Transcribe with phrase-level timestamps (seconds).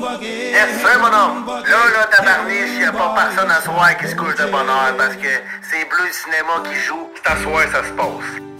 [0.00, 1.46] Yes, mon homme.
[1.46, 5.14] Là, là, tabarniche, y a pas personne à soir qui se couche de bonheur parce
[5.16, 5.28] que
[5.70, 7.10] c'est Bleu Cinéma qui joue.
[7.16, 8.50] C'est à soir, ça se passe.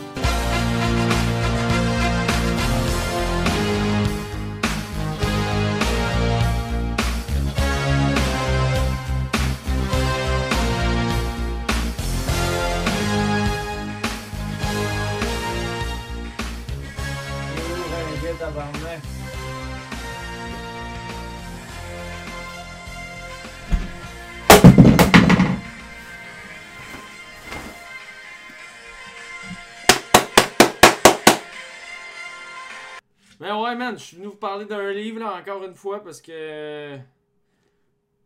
[33.40, 36.20] Mais ouais, man, je suis venu vous parler d'un livre, là, encore une fois, parce
[36.20, 36.98] que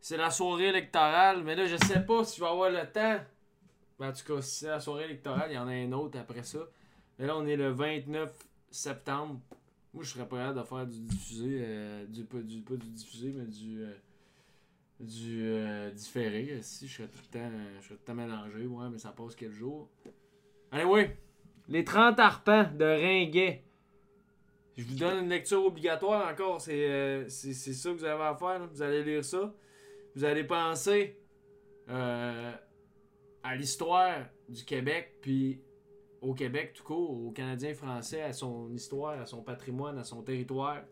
[0.00, 1.42] c'est la soirée électorale.
[1.44, 3.18] Mais là, je sais pas si je vais avoir le temps.
[3.98, 6.18] Ben, en tout cas, si c'est la soirée électorale, il y en a un autre
[6.18, 6.58] après ça.
[7.18, 8.32] Mais là, on est le 29
[8.70, 9.40] septembre.
[9.92, 11.60] Moi, je serais prêt à faire du diffusé.
[11.62, 13.82] euh, du, pas, du, pas du diffusé, mais du.
[13.84, 13.94] euh,
[14.98, 16.58] du euh, différé.
[16.62, 18.66] Si, je serais tout le temps, je serais tout le temps mélangé.
[18.66, 19.88] Ouais, mais ça passe quel jour?
[20.72, 21.06] Allez, oui.
[21.68, 23.62] Les 30 arpents de Ringuet.
[24.76, 26.60] Je vous donne une lecture obligatoire encore.
[26.60, 28.68] C'est euh, ça que vous avez à faire.
[28.72, 29.54] Vous allez lire ça.
[30.16, 31.16] Vous allez penser
[31.88, 32.52] euh,
[33.42, 35.60] à l'histoire du Québec, puis
[36.20, 40.22] au Québec tout court, aux Canadiens français, à son histoire, à son patrimoine, à son
[40.22, 40.82] territoire.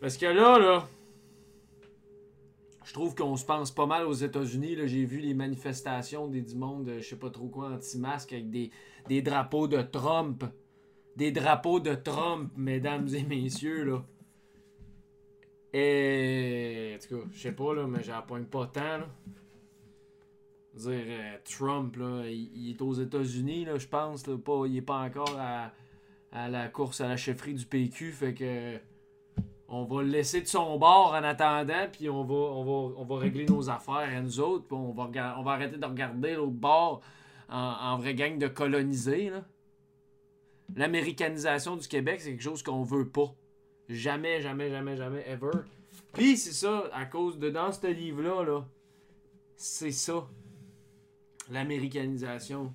[0.00, 0.88] Parce que là, là,
[2.84, 4.76] je trouve qu'on se pense pas mal aux États-Unis.
[4.86, 8.48] J'ai vu les manifestations des du monde, euh, je sais pas trop quoi, anti-masque, avec
[8.48, 8.70] des,
[9.08, 10.44] des drapeaux de Trump
[11.16, 14.04] des drapeaux de Trump, mesdames et messieurs, là.
[15.72, 16.96] Et.
[16.96, 19.08] En tout cas, je sais pas, là, mais j'en pas tant, là.
[20.74, 24.82] Dire, euh, Trump, là, il, est aux États-Unis, là, je pense, là, pas, il est
[24.82, 25.72] pas encore à,
[26.32, 28.78] à la course à la chefferie du PQ, fait que.
[29.68, 33.04] On va le laisser de son bord en attendant, puis on va, on, va, on
[33.04, 36.34] va régler nos affaires à nous autres, puis on va, on va arrêter de regarder
[36.34, 37.00] l'autre bord
[37.48, 39.42] en, en vraie gang de colonisés, là
[40.74, 43.34] l'américanisation du Québec, c'est quelque chose qu'on veut pas.
[43.88, 45.50] Jamais, jamais, jamais, jamais, ever.
[46.12, 48.68] Puis c'est ça, à cause de dans ce livre-là, là,
[49.56, 50.28] c'est ça.
[51.50, 52.74] L'américanisation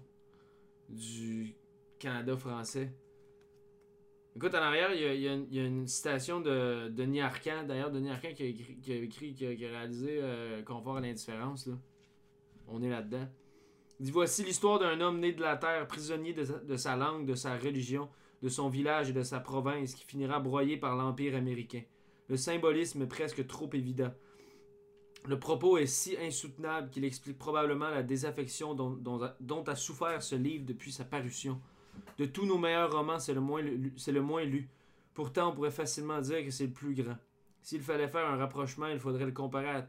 [0.88, 1.54] du
[2.00, 2.92] Canada français.
[4.36, 5.28] Écoute, en arrière, il y
[5.60, 7.64] a, une- citation de Denis Arcand.
[7.68, 11.70] D'ailleurs, Denis Arcand qui a écrit, qui a, réalisé euh, Confort à l'indifférence.
[12.68, 13.28] On est là-dedans.
[14.02, 17.56] Dit Voici l'histoire d'un homme né de la terre, prisonnier de sa, langue, de sa
[17.56, 18.10] religion,
[18.42, 21.84] de son village et de sa province, qui finira broyé par l'Empire américain.
[22.28, 24.12] Le symbolisme est presque trop évident.
[25.28, 29.22] Le propos est si insoutenable qu'il explique probablement la désaffection dont,
[29.68, 31.62] a- souffert ce livre depuis sa parution.
[32.18, 34.68] De tous nos meilleurs romans, c'est le, moins lu- le moins lu.
[35.14, 37.18] Pourtant, on pourrait facilement dire que c'est le plus grand.
[37.62, 39.88] S'il fallait faire un rapprochement, il faudrait le comparer à,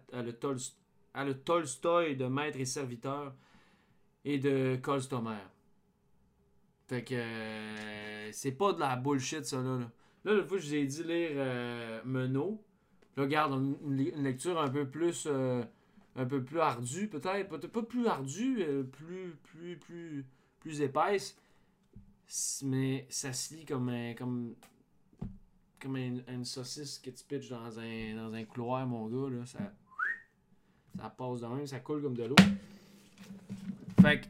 [1.14, 3.32] à le Tolstoï de Maître et Serviteur
[4.24, 5.36] et de Kolstomer.
[6.88, 9.78] Fait que euh, c'est pas de la bullshit ça là.
[9.78, 9.88] Là,
[10.24, 12.62] là l'autre fois je vous ai dit lire euh, Menot.
[13.16, 15.62] Là, regarde, une, lecture un peu plus euh,
[16.16, 20.26] un peu plus ardue peut-être, pas plus ardue, euh, plus plus plus
[20.60, 21.36] plus épaisse.
[22.62, 28.32] Mais ça se lit comme un, comme une, saucisse que tu pitches dans un dans
[28.32, 29.58] un couloir mon gars là, ça
[30.98, 32.36] ça passe de même, ça coule comme de l'eau.
[34.02, 34.26] Fait que.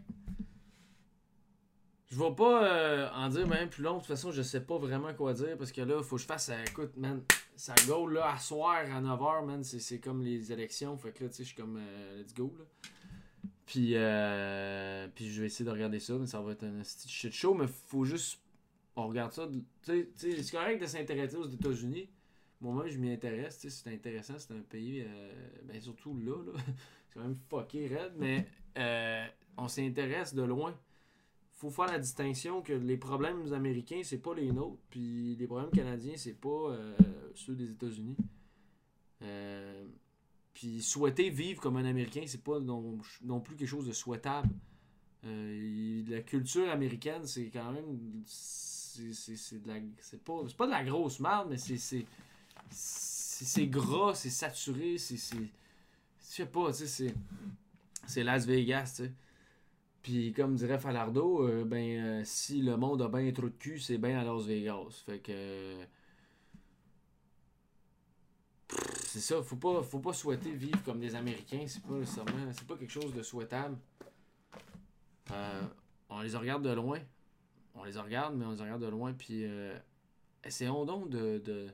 [2.10, 3.94] Je vais pas euh, en dire même plus long.
[3.94, 6.27] De toute façon, je sais pas vraiment quoi dire parce que là, faut que je
[6.27, 6.50] fasse.
[6.50, 7.22] euh, écoute, man,
[7.56, 9.65] ça go là à soir à 9h, man.
[9.65, 10.99] C'est, comme les élections.
[10.99, 12.65] Fait que là, tu sais, je suis comme euh, let's go là.
[13.65, 17.32] Puis, euh, puis je vais essayer de regarder ça, mais ça va être un shit
[17.32, 17.55] show.
[17.55, 18.41] Mais faut juste.
[18.94, 19.49] On regarde ça.
[19.50, 19.65] tu
[20.15, 22.11] sais, c'est correct de s'intéresser aux États-Unis.
[22.62, 23.59] Moi-même, je m'y intéresse.
[23.59, 24.34] tu sais, C'est intéressant.
[24.39, 25.03] C'est un pays.
[25.06, 25.33] euh,
[25.65, 26.53] ben, surtout là, là.
[27.09, 28.15] c'est quand même fucké raide.
[28.19, 28.47] Mais
[28.78, 29.27] euh,
[29.59, 30.75] on s'intéresse de loin.
[31.53, 34.81] Faut faire la distinction que les problèmes américains, c'est pas les nôtres.
[34.91, 36.97] Puis les problèmes canadiens, c'est pas euh,
[37.34, 38.17] ceux des États-Unis.
[40.55, 44.49] Puis souhaiter vivre comme un Américain, c'est pas non, non plus quelque chose de souhaitable.
[45.25, 48.23] Euh, la culture américaine, c'est quand même.
[48.26, 49.76] C'est c'est- c'est de la.
[50.00, 52.05] C'est pas, c'est pas de la grosse merde, mais c'est.
[52.72, 55.16] C'est gras, c'est saturé, c'est.
[55.16, 55.46] Je
[56.20, 57.14] sais pas, tu sais,
[58.06, 58.24] c'est.
[58.24, 59.12] Las Vegas, tu sais.
[60.02, 63.78] Puis comme dirait Falardo, euh, ben euh, si le monde a bien trop de cul,
[63.78, 65.02] c'est bien à Las Vegas.
[65.06, 65.84] Fait que.
[69.06, 72.04] C'est ça, faut pas, faut pas souhaiter vivre comme des Américains, c'est pas.
[72.04, 73.76] C'est pas quelque chose de souhaitable.
[75.30, 75.62] Euh,
[76.08, 76.98] on les regarde de loin.
[77.74, 79.44] On les regarde, mais on les regarde de loin, puis
[80.44, 81.69] essayons donc de,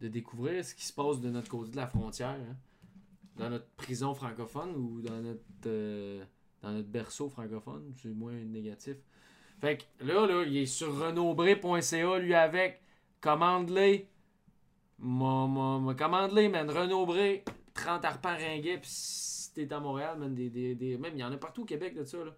[0.00, 2.30] de découvrir ce qui se passe de notre côté de la frontière.
[2.30, 2.56] hein.
[3.36, 6.24] Dans notre prison francophone ou dans notre, euh,
[6.62, 7.92] dans notre berceau francophone.
[8.00, 8.96] C'est moins négatif.
[9.60, 12.80] Fait que là, là, il est sur renombré.ca, lui avec.
[13.20, 14.08] Commande-les.
[14.98, 16.70] M'a- m'a- m'a- Commande-les, man.
[16.70, 17.44] Renombré.
[17.74, 18.78] 30 arpents ringuets.
[18.78, 21.62] Pis si t'es à Montréal, man, des, des, des- même il y en a partout
[21.62, 22.24] au Québec de ça.
[22.24, 22.34] Là.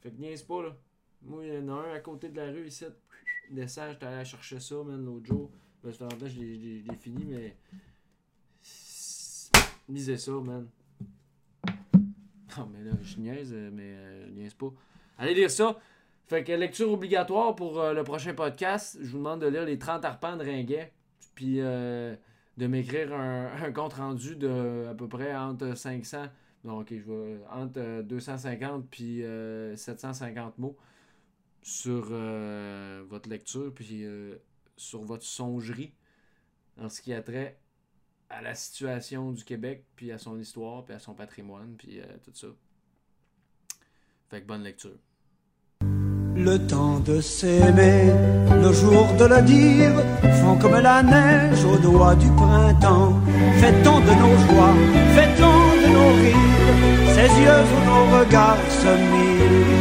[0.00, 0.76] Fait que niaise pas, là.
[1.22, 2.84] Moi, il y en a un à côté de la rue ici.
[3.50, 5.50] Descends, j'étais allé chercher ça, man, l'autre jour.
[5.84, 7.56] Ben, je l'ai- je je fini, mais.
[9.88, 10.66] Lisez ça, man.
[12.56, 14.72] Non, mais là, je niaise, euh, mais euh, je niaise pas.
[15.16, 15.78] Allez lire ça.
[16.26, 18.98] Fait que lecture obligatoire pour euh, le prochain podcast.
[19.00, 20.92] Je vous demande de lire les 30 arpents de Ringuet.
[21.34, 22.14] Puis euh,
[22.56, 26.24] de m'écrire un, compte rendu de à peu près entre 500.
[26.64, 27.38] Non, ok, je vais.
[27.50, 30.76] Entre euh, 250 puis euh, 750 mots
[31.62, 32.10] sur
[33.08, 33.72] votre lecture.
[33.74, 34.04] Puis
[34.78, 35.92] sur votre songerie
[36.80, 37.58] en ce qui a trait
[38.30, 42.04] à la situation du Québec, puis à son histoire, puis à son patrimoine, puis euh,
[42.24, 42.48] tout ça.
[44.28, 44.98] Fait que bonne lecture.
[46.36, 48.12] Le temps de s'aimer,
[48.50, 49.92] nos jours de le dire,
[50.40, 53.20] font comme la neige au doigt du printemps.
[53.60, 54.76] Fait-on de nos joies,
[55.16, 59.78] fait-on de nos rires, ces yeux où nos regards se mirent.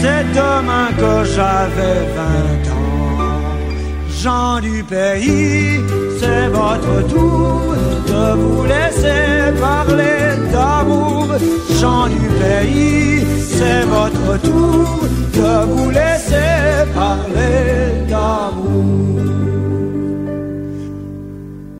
[0.00, 2.81] C'est demain que j'avais vingt ans.
[4.22, 5.80] Gens du pays,
[6.20, 7.74] c'est votre tour
[8.06, 11.26] de vous laisser parler d'amour.
[11.80, 15.00] Gens du pays, c'est votre tour
[15.34, 15.90] de vous